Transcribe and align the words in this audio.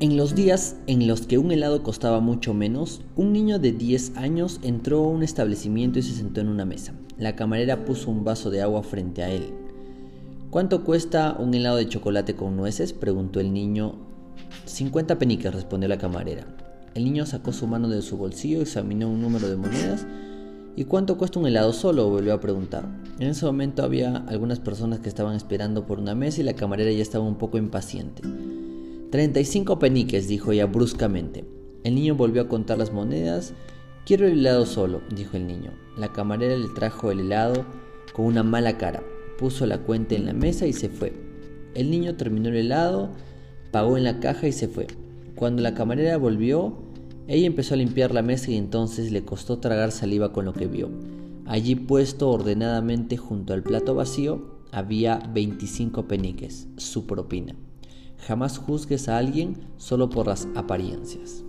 En 0.00 0.16
los 0.16 0.34
días 0.34 0.74
en 0.88 1.06
los 1.06 1.20
que 1.22 1.38
un 1.38 1.52
helado 1.52 1.84
costaba 1.84 2.18
mucho 2.18 2.52
menos, 2.52 3.00
un 3.14 3.32
niño 3.32 3.60
de 3.60 3.70
10 3.70 4.16
años 4.16 4.58
entró 4.64 4.98
a 4.98 5.08
un 5.08 5.22
establecimiento 5.22 6.00
y 6.00 6.02
se 6.02 6.14
sentó 6.14 6.40
en 6.40 6.48
una 6.48 6.64
mesa. 6.64 6.94
La 7.16 7.36
camarera 7.36 7.84
puso 7.84 8.10
un 8.10 8.24
vaso 8.24 8.50
de 8.50 8.60
agua 8.60 8.82
frente 8.82 9.22
a 9.22 9.30
él. 9.30 9.54
¿Cuánto 10.50 10.82
cuesta 10.82 11.36
un 11.38 11.54
helado 11.54 11.76
de 11.76 11.88
chocolate 11.88 12.34
con 12.34 12.56
nueces? 12.56 12.92
preguntó 12.92 13.38
el 13.38 13.52
niño. 13.52 13.94
50 14.64 15.16
peniques, 15.16 15.54
respondió 15.54 15.88
la 15.88 15.98
camarera. 15.98 16.44
El 16.96 17.04
niño 17.04 17.24
sacó 17.24 17.52
su 17.52 17.68
mano 17.68 17.88
de 17.88 18.02
su 18.02 18.16
bolsillo, 18.16 18.62
examinó 18.62 19.08
un 19.08 19.22
número 19.22 19.48
de 19.48 19.56
monedas. 19.56 20.06
¿Y 20.74 20.86
cuánto 20.86 21.18
cuesta 21.18 21.38
un 21.38 21.46
helado 21.46 21.72
solo? 21.72 22.10
volvió 22.10 22.34
a 22.34 22.40
preguntar. 22.40 22.84
En 23.20 23.28
ese 23.28 23.46
momento 23.46 23.84
había 23.84 24.16
algunas 24.26 24.58
personas 24.58 24.98
que 24.98 25.08
estaban 25.08 25.36
esperando 25.36 25.86
por 25.86 26.00
una 26.00 26.16
mesa 26.16 26.40
y 26.40 26.44
la 26.44 26.54
camarera 26.54 26.90
ya 26.90 27.02
estaba 27.02 27.24
un 27.24 27.36
poco 27.36 27.58
impaciente. 27.58 28.22
35 29.14 29.78
peniques, 29.78 30.26
dijo 30.26 30.50
ella 30.50 30.66
bruscamente. 30.66 31.44
El 31.84 31.94
niño 31.94 32.16
volvió 32.16 32.42
a 32.42 32.48
contar 32.48 32.78
las 32.78 32.92
monedas. 32.92 33.54
Quiero 34.04 34.26
el 34.26 34.40
helado 34.40 34.66
solo, 34.66 35.02
dijo 35.14 35.36
el 35.36 35.46
niño. 35.46 35.70
La 35.96 36.12
camarera 36.12 36.56
le 36.56 36.66
trajo 36.74 37.12
el 37.12 37.20
helado 37.20 37.64
con 38.12 38.26
una 38.26 38.42
mala 38.42 38.76
cara. 38.76 39.04
Puso 39.38 39.66
la 39.66 39.78
cuenta 39.78 40.16
en 40.16 40.26
la 40.26 40.32
mesa 40.32 40.66
y 40.66 40.72
se 40.72 40.88
fue. 40.88 41.12
El 41.76 41.92
niño 41.92 42.16
terminó 42.16 42.48
el 42.48 42.56
helado, 42.56 43.10
pagó 43.70 43.96
en 43.96 44.02
la 44.02 44.18
caja 44.18 44.48
y 44.48 44.52
se 44.52 44.66
fue. 44.66 44.88
Cuando 45.36 45.62
la 45.62 45.74
camarera 45.74 46.16
volvió, 46.16 46.76
ella 47.28 47.46
empezó 47.46 47.74
a 47.74 47.76
limpiar 47.76 48.12
la 48.12 48.22
mesa 48.22 48.50
y 48.50 48.56
entonces 48.56 49.12
le 49.12 49.24
costó 49.24 49.60
tragar 49.60 49.92
saliva 49.92 50.32
con 50.32 50.44
lo 50.44 50.54
que 50.54 50.66
vio. 50.66 50.90
Allí 51.46 51.76
puesto 51.76 52.30
ordenadamente 52.30 53.16
junto 53.16 53.52
al 53.54 53.62
plato 53.62 53.94
vacío 53.94 54.58
había 54.72 55.18
25 55.32 56.08
peniques, 56.08 56.66
su 56.78 57.06
propina. 57.06 57.54
Jamás 58.26 58.58
juzgues 58.58 59.08
a 59.08 59.18
alguien 59.18 59.68
solo 59.76 60.08
por 60.08 60.26
las 60.26 60.48
apariencias. 60.54 61.44